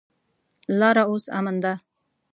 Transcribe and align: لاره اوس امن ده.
لاره 0.79 1.03
اوس 1.09 1.25
امن 1.37 1.55
ده. 1.63 1.73